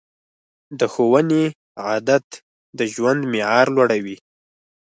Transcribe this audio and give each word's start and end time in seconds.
د 0.79 0.81
ښوونې 0.93 1.43
عادت 1.85 2.25
د 2.77 2.79
ژوند 2.93 3.21
معیار 3.31 3.65
لوړوي. 3.75 4.15